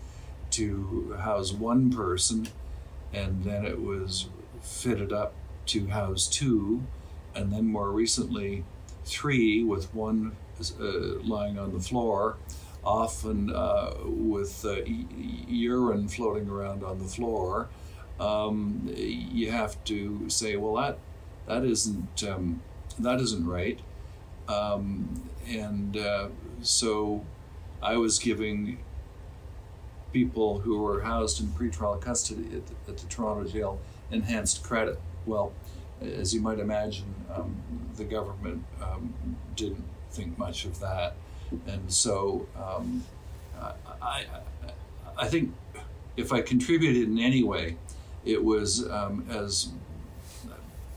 to 0.51 1.17
house 1.21 1.53
one 1.53 1.91
person, 1.91 2.49
and 3.13 3.45
then 3.45 3.65
it 3.65 3.81
was 3.81 4.29
fitted 4.63 5.13
up 5.13 5.35
to 5.67 5.89
house 5.89 6.27
two, 6.27 6.85
and 7.35 7.53
then 7.53 7.67
more 7.67 7.91
recently, 7.91 8.65
three 9.05 9.63
with 9.63 9.93
one 9.95 10.37
uh, 10.81 11.21
lying 11.23 11.59
on 11.59 11.73
the 11.73 11.81
floor, 11.81 12.37
often 12.87 13.53
uh, 13.53 13.95
with 14.05 14.65
uh, 14.65 14.77
urine 15.49 16.09
floating 16.09 16.49
around 16.49 16.85
on 16.85 16.99
the 17.01 17.05
floor. 17.05 17.69
Um, 18.19 18.89
you 18.95 19.51
have 19.51 19.83
to 19.85 20.31
say, 20.31 20.57
well, 20.57 20.75
that 20.77 20.99
that 21.47 21.65
isn't 21.65 22.25
um, 22.25 22.63
that 22.99 23.21
isn't 23.21 23.47
right, 23.47 23.79
um, 24.49 25.29
and 25.47 25.97
uh, 25.97 26.29
so 26.63 27.25
I 27.83 27.97
was 27.97 28.19
giving 28.19 28.79
people 30.13 30.61
who 30.61 30.79
were 30.79 31.03
housed 31.03 31.41
in 31.41 31.49
pretrial 31.49 32.01
custody 32.01 32.47
at 32.55 32.67
the, 32.67 32.75
at 32.89 32.97
the 32.97 33.07
Toronto 33.09 33.47
jail 33.51 33.79
enhanced 34.11 34.63
credit. 34.63 34.99
Well, 35.27 35.53
as 36.01 36.33
you 36.33 36.41
might 36.41 36.59
imagine, 36.59 37.15
um, 37.35 37.57
the 37.97 38.05
government 38.05 38.65
um, 38.83 39.13
didn't 39.57 39.85
think 40.11 40.39
much 40.39 40.65
of 40.65 40.81
that, 40.81 41.17
and 41.67 41.93
so 41.93 42.47
um, 42.57 43.05
I, 44.03 44.25
I, 45.17 45.27
think 45.27 45.55
if 46.17 46.33
I 46.33 46.41
contributed 46.41 47.09
in 47.09 47.19
any 47.19 47.43
way, 47.43 47.77
it 48.25 48.43
was 48.43 48.89
um, 48.89 49.25
as 49.31 49.71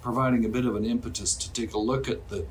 providing 0.01 0.45
a 0.45 0.49
bit 0.49 0.65
of 0.65 0.75
an 0.75 0.85
impetus 0.85 1.35
to 1.35 1.51
take 1.53 1.73
a 1.73 1.77
look 1.77 2.09
at 2.09 2.29
the, 2.29 2.45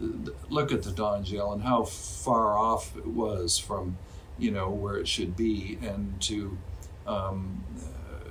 the 0.00 0.34
look 0.48 0.72
at 0.72 0.82
the 0.82 0.92
Don 0.92 1.24
jail 1.24 1.52
and 1.52 1.62
how 1.62 1.84
far 1.84 2.56
off 2.56 2.96
it 2.96 3.06
was 3.06 3.58
from 3.58 3.98
you 4.38 4.50
know 4.50 4.70
where 4.70 4.96
it 4.96 5.06
should 5.06 5.36
be, 5.36 5.78
and 5.82 6.20
to 6.22 6.56
um, 7.06 7.62
uh, 7.78 8.30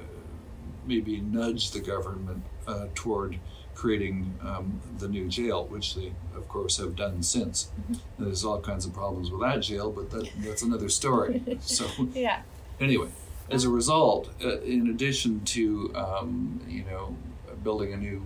maybe 0.86 1.22
nudge 1.22 1.72
the 1.72 1.80
government 1.80 2.44
uh, 2.68 2.88
toward 2.96 3.40
creating 3.82 4.32
um, 4.44 4.80
the 5.00 5.08
new 5.08 5.28
jail, 5.28 5.66
which 5.66 5.96
they, 5.96 6.14
of 6.36 6.48
course, 6.48 6.78
have 6.78 6.96
done 6.96 7.24
since. 7.24 7.72
Mm-hmm. 7.82 8.24
There's 8.24 8.46
all 8.46 8.60
kinds 8.60 8.86
of 8.86 8.94
problems 8.94 9.32
with 9.32 9.42
that 9.42 9.62
jail, 9.62 9.92
but 9.92 10.12
that, 10.12 10.30
that's 10.38 10.62
another 10.62 10.88
story. 10.88 11.42
so, 11.62 11.88
yeah. 12.14 12.44
Anyway, 12.80 13.10
as 13.50 13.64
a 13.64 13.70
result, 13.70 14.30
uh, 14.46 14.60
in 14.60 14.88
addition 14.88 15.44
to 15.46 15.92
um, 15.96 16.62
you 16.68 16.84
know 16.84 17.18
building 17.64 17.92
a 17.92 17.98
new 17.98 18.24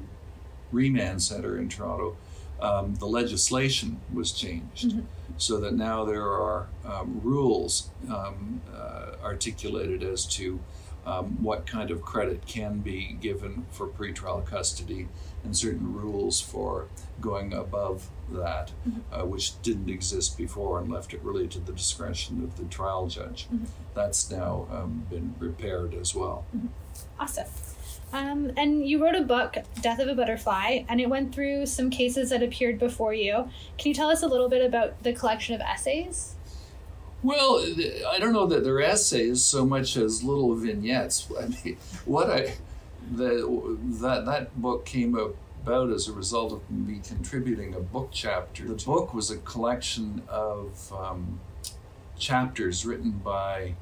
remand 0.73 1.21
center 1.23 1.57
in 1.57 1.69
Toronto, 1.69 2.17
um, 2.59 2.95
the 2.95 3.07
legislation 3.07 4.01
was 4.13 4.33
changed 4.33 4.89
mm-hmm. 4.89 5.01
so 5.37 5.57
that 5.61 5.73
now 5.73 6.03
there 6.03 6.27
are 6.27 6.67
um, 6.83 7.21
rules 7.23 7.89
um, 8.09 8.61
uh, 8.75 9.11
articulated 9.23 10.03
as 10.03 10.25
to 10.25 10.59
um, 11.05 11.41
what 11.43 11.65
kind 11.65 11.91
of 11.91 12.01
credit 12.01 12.45
can 12.45 12.79
be 12.79 13.17
given 13.21 13.65
for 13.71 13.87
pretrial 13.87 14.45
custody 14.45 15.07
and 15.43 15.55
certain 15.55 15.93
rules 15.93 16.41
for 16.41 16.87
going 17.21 17.53
above 17.53 18.09
that, 18.31 18.71
mm-hmm. 18.87 18.99
uh, 19.13 19.25
which 19.25 19.61
didn't 19.61 19.89
exist 19.89 20.37
before 20.37 20.79
and 20.79 20.91
left 20.91 21.13
it 21.13 21.21
really 21.21 21.47
to 21.47 21.59
the 21.59 21.71
discretion 21.71 22.43
of 22.43 22.57
the 22.57 22.63
trial 22.65 23.07
judge. 23.07 23.45
Mm-hmm. 23.45 23.65
That's 23.93 24.31
now 24.31 24.67
um, 24.71 25.05
been 25.09 25.35
repaired 25.39 25.93
as 25.93 26.15
well. 26.15 26.45
Mm-hmm. 26.55 26.67
Awesome. 27.19 27.47
Um, 28.13 28.51
and 28.55 28.87
you 28.87 29.03
wrote 29.03 29.15
a 29.15 29.23
book, 29.23 29.57
Death 29.81 29.99
of 29.99 30.07
a 30.07 30.15
Butterfly, 30.15 30.83
and 30.87 31.01
it 31.01 31.09
went 31.09 31.35
through 31.35 31.65
some 31.65 31.89
cases 31.89 32.29
that 32.29 32.41
appeared 32.41 32.79
before 32.79 33.13
you. 33.13 33.49
Can 33.77 33.89
you 33.89 33.93
tell 33.93 34.09
us 34.09 34.23
a 34.23 34.27
little 34.27 34.47
bit 34.47 34.65
about 34.65 35.03
the 35.03 35.11
collection 35.11 35.53
of 35.53 35.61
essays? 35.61 36.35
Well, 37.25 37.65
I 38.07 38.19
don't 38.19 38.33
know 38.33 38.45
that 38.45 38.63
they're 38.63 38.83
essays 38.83 39.43
so 39.43 39.65
much 39.65 39.97
as 39.97 40.23
little 40.23 40.53
vignettes. 40.53 41.27
I 41.39 41.47
mean, 41.47 41.77
what 42.05 42.29
I 42.29 42.53
the, 43.11 43.77
that 44.01 44.27
that 44.27 44.61
book 44.61 44.85
came 44.85 45.15
about 45.15 45.89
as 45.89 46.07
a 46.07 46.13
result 46.13 46.53
of 46.53 46.69
me 46.69 47.01
contributing 47.03 47.73
a 47.73 47.79
book 47.79 48.09
chapter. 48.11 48.65
The 48.65 48.75
book 48.75 49.15
was 49.15 49.31
a 49.31 49.37
collection 49.37 50.21
of 50.27 50.93
um, 50.93 51.39
chapters 52.15 52.85
written 52.85 53.09
by 53.09 53.73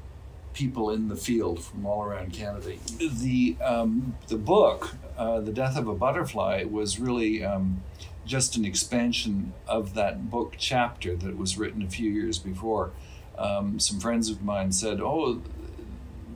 people 0.54 0.88
in 0.88 1.08
the 1.08 1.16
field 1.16 1.62
from 1.62 1.84
all 1.84 2.02
around 2.02 2.32
Canada. 2.32 2.76
The 2.98 3.58
um, 3.62 4.16
the 4.28 4.38
book, 4.38 4.94
uh, 5.18 5.40
"The 5.40 5.52
Death 5.52 5.76
of 5.76 5.86
a 5.86 5.94
Butterfly," 5.94 6.64
was 6.64 6.98
really 6.98 7.44
um, 7.44 7.82
just 8.24 8.56
an 8.56 8.64
expansion 8.64 9.52
of 9.68 9.92
that 9.92 10.30
book 10.30 10.54
chapter 10.56 11.14
that 11.14 11.36
was 11.36 11.58
written 11.58 11.82
a 11.82 11.90
few 11.90 12.10
years 12.10 12.38
before. 12.38 12.92
Um, 13.38 13.80
some 13.80 14.00
friends 14.00 14.30
of 14.30 14.42
mine 14.42 14.72
said, 14.72 15.00
"Oh, 15.00 15.42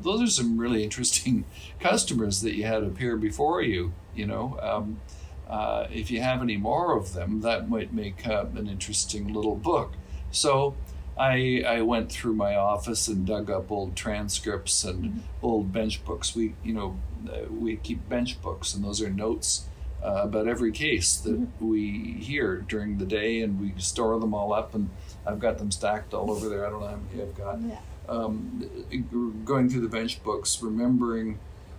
those 0.02 0.22
are 0.22 0.30
some 0.30 0.58
really 0.58 0.82
interesting 0.82 1.44
customers 1.80 2.42
that 2.42 2.54
you 2.54 2.64
had 2.64 2.82
appear 2.82 3.16
before 3.16 3.62
you. 3.62 3.92
You 4.14 4.26
know." 4.26 4.58
Um, 4.60 5.00
uh, 5.48 5.86
if 5.90 6.10
you 6.10 6.20
have 6.20 6.42
any 6.42 6.58
more 6.58 6.94
of 6.94 7.14
them, 7.14 7.40
that 7.40 7.70
might 7.70 7.92
make 7.92 8.26
uh, 8.26 8.44
an 8.54 8.68
interesting 8.68 9.32
little 9.32 9.56
book. 9.56 9.94
So 10.30 10.76
I, 11.16 11.64
I 11.66 11.80
went 11.82 12.12
through 12.12 12.34
my 12.34 12.54
office 12.54 13.08
and 13.08 13.26
dug 13.26 13.50
up 13.50 13.70
old 13.72 13.96
transcripts 13.96 14.84
and 14.84 15.04
mm-hmm. 15.04 15.18
old 15.42 15.72
bench 15.72 16.04
books. 16.04 16.36
We, 16.36 16.54
you 16.62 16.74
know, 16.74 16.98
uh, 17.28 17.50
we 17.50 17.76
keep 17.76 18.08
bench 18.10 18.40
books, 18.42 18.74
and 18.74 18.84
those 18.84 19.00
are 19.00 19.08
notes 19.08 19.64
uh, 20.02 20.22
about 20.24 20.46
every 20.46 20.72
case 20.72 21.16
that 21.18 21.40
mm-hmm. 21.40 21.68
we 21.68 21.90
hear 22.20 22.58
during 22.58 22.98
the 22.98 23.04
day, 23.04 23.40
and 23.40 23.60
we 23.60 23.72
store 23.78 24.18
them 24.18 24.34
all 24.34 24.52
up. 24.52 24.74
And 24.74 24.90
I've 25.26 25.40
got 25.40 25.58
them 25.58 25.70
stacked 25.70 26.14
all 26.14 26.30
over 26.30 26.48
there. 26.48 26.66
I 26.66 26.70
don't 26.70 26.80
know 26.80 26.88
how 26.88 26.96
many 26.96 27.22
I've 27.22 27.36
got. 27.36 27.60
Yeah. 27.60 27.78
Um, 28.08 29.42
going 29.44 29.68
through 29.68 29.82
the 29.82 29.88
bench 29.88 30.22
books, 30.22 30.62
remembering 30.62 31.38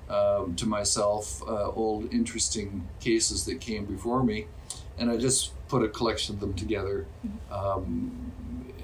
um, 0.10 0.56
to 0.58 0.68
myself 0.68 1.42
uh, 1.44 1.70
old 1.72 2.14
interesting 2.14 2.88
cases 3.00 3.46
that 3.46 3.62
came 3.62 3.86
before 3.86 4.24
me, 4.24 4.48
and 4.98 5.10
I 5.10 5.18
just 5.18 5.54
put 5.68 5.84
a 5.84 5.88
collection 5.88 6.36
of 6.36 6.42
them 6.42 6.54
together. 6.54 7.06
Mm-hmm. 7.26 7.54
Um, 7.54 8.32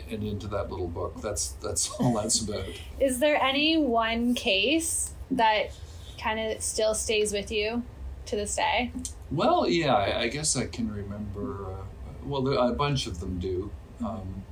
and 0.07 0.23
into 0.23 0.45
that 0.47 0.69
little 0.69 0.87
book. 0.87 1.19
That's 1.19 1.53
that's 1.63 1.89
all 1.89 2.13
that's 2.13 2.39
about. 2.41 2.65
Is 2.99 3.17
there 3.17 3.41
any 3.41 3.75
one 3.75 4.35
case 4.35 5.13
that 5.31 5.71
kind 6.19 6.39
of 6.39 6.61
still 6.61 6.93
stays 6.93 7.33
with 7.33 7.51
you 7.51 7.81
to 8.27 8.35
this 8.35 8.55
day? 8.55 8.91
Well, 9.31 9.67
yeah, 9.67 9.95
I, 9.95 10.21
I 10.21 10.27
guess 10.27 10.55
I 10.55 10.65
can 10.65 10.91
remember. 10.91 11.65
Uh, 11.65 11.83
well, 12.25 12.41
there, 12.41 12.57
a 12.57 12.71
bunch 12.73 13.07
of 13.07 13.19
them 13.19 13.39
do. 13.39 13.71
Um, 14.03 14.43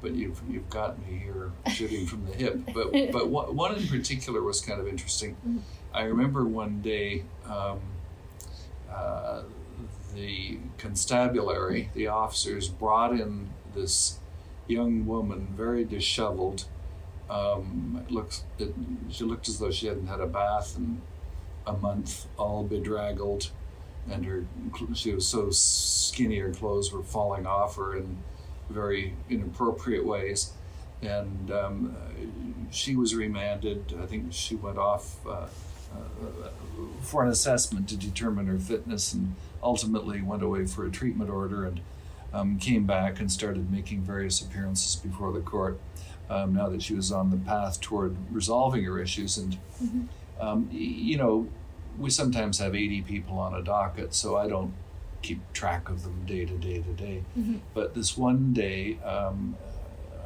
but 0.00 0.14
you've 0.14 0.40
you've 0.50 0.68
got 0.68 0.98
me 1.06 1.18
here 1.18 1.52
shooting 1.72 2.06
from 2.06 2.26
the 2.26 2.32
hip. 2.32 2.60
But 2.74 2.92
but 3.12 3.28
one 3.28 3.74
in 3.76 3.86
particular 3.86 4.42
was 4.42 4.60
kind 4.60 4.80
of 4.80 4.88
interesting. 4.88 5.36
Mm-hmm. 5.36 5.58
I 5.94 6.02
remember 6.02 6.44
one 6.44 6.82
day 6.82 7.24
um, 7.46 7.80
uh, 8.92 9.42
the 10.14 10.58
constabulary, 10.78 11.90
the 11.94 12.08
officers, 12.08 12.68
brought 12.68 13.12
in 13.12 13.48
this 13.74 14.18
young 14.66 15.06
woman, 15.06 15.48
very 15.56 15.84
disheveled. 15.84 16.64
Um, 17.30 18.02
it 18.04 18.12
looks, 18.12 18.44
it, 18.58 18.74
she 19.10 19.24
looked 19.24 19.48
as 19.48 19.58
though 19.58 19.70
she 19.70 19.86
hadn't 19.86 20.06
had 20.06 20.20
a 20.20 20.26
bath 20.26 20.76
in 20.76 21.00
a 21.66 21.72
month, 21.72 22.26
all 22.36 22.64
bedraggled, 22.64 23.50
and 24.10 24.24
her 24.26 24.44
she 24.94 25.12
was 25.12 25.26
so 25.26 25.50
skinny, 25.50 26.38
her 26.38 26.52
clothes 26.52 26.92
were 26.92 27.02
falling 27.02 27.46
off 27.46 27.76
her 27.76 27.96
in 27.96 28.18
very 28.68 29.14
inappropriate 29.28 30.04
ways. 30.04 30.52
And 31.02 31.50
um, 31.50 31.96
she 32.70 32.94
was 32.96 33.14
remanded. 33.14 33.94
I 34.00 34.06
think 34.06 34.32
she 34.32 34.54
went 34.54 34.78
off 34.78 35.24
uh, 35.26 35.30
uh, 35.92 36.48
for 37.02 37.24
an 37.24 37.30
assessment 37.30 37.88
to 37.90 37.96
determine 37.96 38.46
her 38.46 38.58
fitness, 38.58 39.12
and 39.12 39.34
ultimately 39.62 40.22
went 40.22 40.42
away 40.42 40.66
for 40.66 40.86
a 40.86 40.90
treatment 40.90 41.30
order 41.30 41.66
and 41.66 41.80
um, 42.32 42.58
came 42.58 42.86
back 42.86 43.20
and 43.20 43.30
started 43.30 43.70
making 43.70 44.02
various 44.02 44.40
appearances 44.40 44.96
before 44.96 45.32
the 45.32 45.40
court. 45.40 45.78
Um, 46.30 46.54
now 46.54 46.68
that 46.70 46.82
she 46.82 46.94
was 46.94 47.12
on 47.12 47.30
the 47.30 47.36
path 47.36 47.80
toward 47.80 48.16
resolving 48.32 48.84
her 48.84 48.98
issues, 48.98 49.36
and 49.36 49.58
mm-hmm. 49.82 50.04
Um, 50.40 50.68
you 50.70 51.16
know, 51.16 51.48
we 51.98 52.10
sometimes 52.10 52.58
have 52.58 52.74
80 52.74 53.02
people 53.02 53.38
on 53.38 53.54
a 53.54 53.62
docket, 53.62 54.14
so 54.14 54.36
I 54.36 54.48
don't 54.48 54.72
keep 55.20 55.40
track 55.52 55.88
of 55.88 56.02
them 56.02 56.24
day 56.26 56.44
to 56.44 56.58
day 56.58 56.80
to 56.80 56.92
day. 56.92 57.22
Mm-hmm. 57.38 57.58
But 57.74 57.94
this 57.94 58.16
one 58.16 58.52
day, 58.52 58.98
um, 59.04 59.56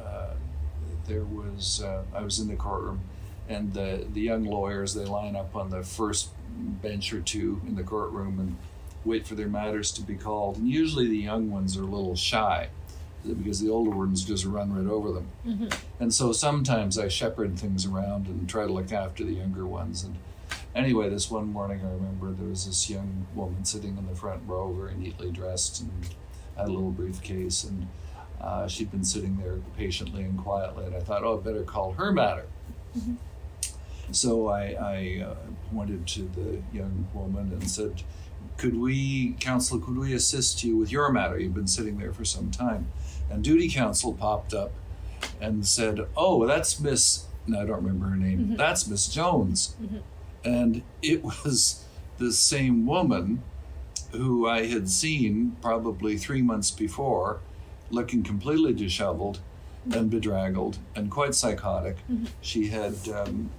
uh, 0.03 0.33
there 1.07 1.23
was 1.23 1.81
uh, 1.81 2.03
I 2.13 2.21
was 2.21 2.39
in 2.39 2.47
the 2.47 2.55
courtroom, 2.55 3.01
and 3.47 3.73
the 3.73 4.05
the 4.11 4.21
young 4.21 4.43
lawyers 4.43 4.93
they 4.93 5.05
line 5.05 5.35
up 5.35 5.55
on 5.55 5.69
the 5.69 5.83
first 5.83 6.29
bench 6.57 7.13
or 7.13 7.21
two 7.21 7.61
in 7.67 7.75
the 7.75 7.83
courtroom 7.83 8.39
and 8.39 8.57
wait 9.05 9.27
for 9.27 9.35
their 9.35 9.47
matters 9.47 9.91
to 9.91 10.01
be 10.01 10.15
called. 10.15 10.57
And 10.57 10.67
usually 10.67 11.07
the 11.07 11.17
young 11.17 11.51
ones 11.51 11.77
are 11.77 11.83
a 11.83 11.85
little 11.85 12.15
shy 12.15 12.69
because 13.25 13.59
the 13.59 13.69
older 13.69 13.91
ones 13.91 14.23
just 14.23 14.45
run 14.45 14.73
right 14.73 14.91
over 14.91 15.11
them. 15.11 15.27
Mm-hmm. 15.45 15.67
And 15.99 16.13
so 16.13 16.31
sometimes 16.31 16.97
I 16.97 17.07
shepherd 17.07 17.57
things 17.57 17.85
around 17.85 18.27
and 18.27 18.47
try 18.47 18.65
to 18.65 18.71
look 18.71 18.91
after 18.91 19.23
the 19.23 19.33
younger 19.33 19.65
ones 19.65 20.03
and 20.03 20.15
anyway, 20.77 21.09
this 21.09 21.29
one 21.29 21.51
morning 21.51 21.81
I 21.83 21.91
remember 21.91 22.31
there 22.31 22.49
was 22.49 22.65
this 22.65 22.89
young 22.89 23.27
woman 23.35 23.65
sitting 23.65 23.97
in 23.97 24.05
the 24.07 24.15
front 24.15 24.41
row, 24.45 24.71
very 24.71 24.95
neatly 24.95 25.31
dressed 25.31 25.81
and 25.81 25.91
had 26.55 26.67
a 26.67 26.71
little 26.71 26.91
briefcase, 26.91 27.63
and 27.63 27.87
uh, 28.39 28.67
she'd 28.67 28.91
been 28.91 29.03
sitting 29.03 29.37
there 29.37 29.57
patiently 29.75 30.23
and 30.23 30.37
quietly. 30.37 30.85
And 30.85 30.95
I 30.95 30.99
thought, 30.99 31.23
oh, 31.23 31.39
I 31.39 31.41
better 31.41 31.63
call 31.63 31.93
her 31.93 32.11
matter. 32.11 32.45
Mm-hmm. 32.97 33.15
So 34.11 34.47
I, 34.47 34.71
I 34.79 35.25
uh, 35.25 35.35
pointed 35.73 36.07
to 36.07 36.21
the 36.21 36.61
young 36.71 37.07
woman 37.13 37.51
and 37.51 37.69
said, 37.69 38.03
could 38.57 38.79
we, 38.79 39.35
counsel, 39.39 39.79
could 39.79 39.97
we 39.97 40.13
assist 40.13 40.63
you 40.63 40.77
with 40.77 40.91
your 40.91 41.11
matter? 41.11 41.39
You've 41.39 41.53
been 41.53 41.67
sitting 41.67 41.97
there 41.97 42.11
for 42.11 42.25
some 42.25 42.51
time. 42.51 42.87
And 43.29 43.43
duty 43.43 43.69
counsel 43.69 44.13
popped 44.13 44.53
up 44.53 44.71
and 45.39 45.65
said, 45.65 46.07
oh, 46.15 46.45
that's 46.45 46.79
Miss, 46.79 47.25
no, 47.45 47.61
I 47.61 47.65
don't 47.65 47.83
remember 47.83 48.07
her 48.07 48.15
name, 48.15 48.39
mm-hmm. 48.39 48.55
that's 48.55 48.87
Miss 48.87 49.07
Jones. 49.07 49.75
Mm-hmm. 49.81 49.97
And 50.43 50.81
it 51.01 51.23
was 51.23 51.85
the 52.17 52.31
same 52.31 52.85
woman 52.85 53.43
who 54.11 54.47
I 54.47 54.65
had 54.65 54.89
seen 54.89 55.57
probably 55.61 56.17
three 56.17 56.41
months 56.41 56.71
before, 56.71 57.41
looking 57.89 58.23
completely 58.23 58.73
disheveled 58.73 59.39
and 59.93 60.09
bedraggled 60.09 60.77
and 60.95 61.09
quite 61.09 61.35
psychotic. 61.35 61.97
Mm-hmm. 62.11 62.25
She 62.41 62.67
had 62.67 62.95
um, 63.09 63.49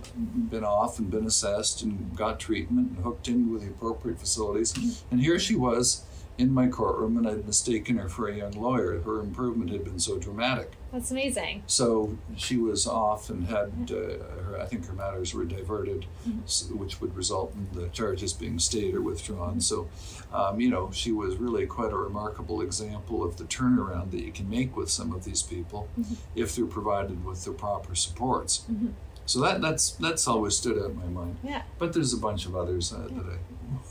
been 0.50 0.64
off 0.64 0.98
and 0.98 1.10
been 1.10 1.26
assessed 1.26 1.82
and 1.82 2.14
got 2.16 2.40
treatment 2.40 2.90
and 2.90 3.04
hooked 3.04 3.28
in 3.28 3.52
with 3.52 3.62
the 3.62 3.68
appropriate 3.68 4.18
facilities. 4.18 4.72
Mm-hmm. 4.72 5.12
And 5.12 5.20
here 5.20 5.38
she 5.38 5.56
was 5.56 6.04
in 6.38 6.54
my 6.54 6.68
courtroom, 6.68 7.16
and 7.16 7.28
I'd 7.28 7.44
mistaken 7.44 7.98
her 7.98 8.08
for 8.08 8.28
a 8.28 8.36
young 8.36 8.52
lawyer. 8.52 9.00
Her 9.00 9.18
improvement 9.18 9.70
had 9.70 9.82
been 9.82 9.98
so 9.98 10.18
dramatic. 10.18 10.72
That's 10.92 11.10
amazing. 11.10 11.64
So 11.66 12.16
she 12.36 12.56
was 12.56 12.86
off 12.86 13.28
and 13.28 13.46
had, 13.48 13.90
uh, 13.90 14.42
her, 14.42 14.58
I 14.60 14.64
think 14.66 14.86
her 14.86 14.92
matters 14.92 15.34
were 15.34 15.44
diverted, 15.44 16.06
mm-hmm. 16.26 16.78
which 16.78 17.00
would 17.00 17.14
result 17.16 17.54
in 17.54 17.68
the 17.78 17.88
charges 17.88 18.32
being 18.32 18.60
stayed 18.60 18.94
or 18.94 19.02
withdrawn. 19.02 19.60
So, 19.60 19.88
um, 20.32 20.60
you 20.60 20.70
know, 20.70 20.90
she 20.92 21.10
was 21.10 21.36
really 21.36 21.66
quite 21.66 21.92
a 21.92 21.96
remarkable 21.96 22.62
example 22.62 23.24
of 23.24 23.36
the 23.36 23.44
turnaround 23.44 24.12
that 24.12 24.22
you 24.22 24.30
can 24.30 24.48
make 24.48 24.76
with 24.76 24.90
some 24.90 25.12
of 25.12 25.24
these 25.24 25.42
people 25.42 25.88
mm-hmm. 25.98 26.14
if 26.36 26.54
they're 26.54 26.66
provided 26.66 27.24
with 27.24 27.44
the 27.44 27.50
proper 27.50 27.96
supports. 27.96 28.64
Mm-hmm. 28.70 28.88
So 29.26 29.40
that 29.40 29.60
that's 29.60 29.90
that's 29.90 30.26
always 30.26 30.56
stood 30.56 30.78
out 30.78 30.90
in 30.90 30.96
my 30.96 31.04
mind. 31.04 31.36
Yeah. 31.42 31.62
But 31.78 31.92
there's 31.92 32.14
a 32.14 32.16
bunch 32.16 32.46
of 32.46 32.56
others 32.56 32.94
uh, 32.94 33.08
that 33.10 33.38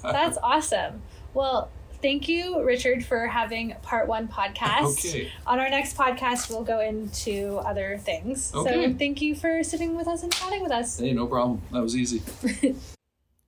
I. 0.03 0.11
that's 0.11 0.37
awesome. 0.43 1.03
Well, 1.35 1.69
thank 2.01 2.27
you, 2.27 2.63
Richard, 2.63 3.05
for 3.05 3.27
having 3.27 3.75
part 3.81 4.07
one 4.07 4.27
podcast. 4.27 5.05
Okay. 5.05 5.31
On 5.45 5.59
our 5.59 5.69
next 5.69 5.97
podcast, 5.97 6.49
we'll 6.49 6.63
go 6.63 6.79
into 6.79 7.57
other 7.65 7.97
things. 7.97 8.53
Okay. 8.53 8.91
So 8.91 8.97
thank 8.97 9.21
you 9.21 9.35
for 9.35 9.63
sitting 9.63 9.95
with 9.95 10.07
us 10.07 10.23
and 10.23 10.31
chatting 10.31 10.63
with 10.63 10.71
us. 10.71 10.99
Hey, 10.99 11.13
no 11.13 11.27
problem. 11.27 11.61
That 11.71 11.81
was 11.81 11.95
easy. 11.95 12.21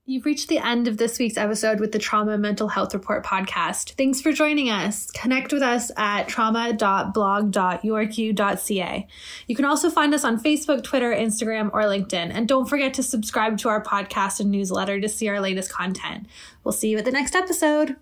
You've 0.10 0.26
reached 0.26 0.50
the 0.50 0.58
end 0.58 0.88
of 0.88 0.98
this 0.98 1.20
week's 1.20 1.38
episode 1.38 1.80
with 1.80 1.92
the 1.92 2.00
Trauma 2.00 2.36
Mental 2.36 2.68
Health 2.68 2.96
Report 2.96 3.24
podcast. 3.24 3.92
Thanks 3.92 4.20
for 4.20 4.32
joining 4.32 4.72
us. 4.72 5.12
Connect 5.12 5.54
with 5.54 5.62
us 5.62 5.92
at 5.98 6.28
trauma.blog.yorku.ca. 6.28 9.08
You 9.46 9.56
can 9.56 9.66
also 9.66 9.92
find 9.92 10.16
us 10.16 10.24
on 10.24 10.42
Facebook, 10.42 10.84
Twitter, 10.84 11.14
Instagram, 11.14 11.70
or 11.74 11.84
LinkedIn. 11.84 12.32
And 12.34 12.48
don't 12.48 12.68
forget 12.68 12.96
to 12.96 13.04
subscribe 13.04 13.60
to 13.60 13.70
our 13.70 13.84
podcast 13.84 14.40
and 14.40 14.50
newsletter 14.50 15.00
to 15.00 15.08
see 15.08 15.30
our 15.30 15.40
latest 15.40 15.72
content. 15.72 16.26
We'll 16.64 16.72
see 16.72 16.90
you 16.90 16.98
at 16.98 17.06
the 17.06 17.12
next 17.12 17.36
episode 17.36 17.96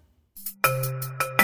thank 0.68 1.22
you 1.22 1.37